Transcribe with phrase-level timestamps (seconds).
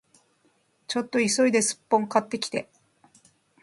[0.87, 2.67] ちょっと急いでスッポン買ってきて